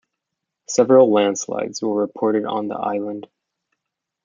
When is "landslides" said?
1.13-1.79